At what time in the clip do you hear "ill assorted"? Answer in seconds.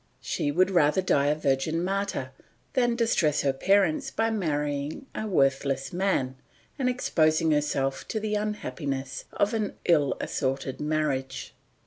9.85-10.79